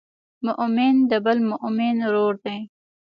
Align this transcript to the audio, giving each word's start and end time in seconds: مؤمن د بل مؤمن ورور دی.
مؤمن 0.45 0.95
د 1.09 1.11
بل 1.25 1.37
مؤمن 1.49 1.95
ورور 2.07 2.35
دی. 2.45 2.59